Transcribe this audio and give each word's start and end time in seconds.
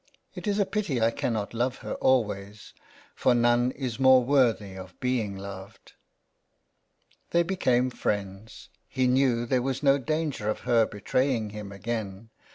It's 0.33 0.57
a 0.57 0.65
pity 0.65 0.99
I 0.99 1.11
cannot 1.11 1.53
love 1.53 1.75
her 1.85 1.93
always, 1.93 2.73
for 3.13 3.35
none 3.35 3.69
is 3.69 3.99
more 3.99 4.23
worthy 4.23 4.75
of 4.75 4.99
being 4.99 5.37
loved." 5.37 5.93
They 7.29 7.43
became 7.43 7.91
friends; 7.91 8.69
he 8.87 9.05
knew 9.05 9.45
there 9.45 9.61
was 9.61 9.83
no 9.83 9.99
danger 9.99 10.49
of 10.49 10.61
her 10.61 10.87
betraying 10.87 11.51
him 11.51 11.71
again. 11.71 12.31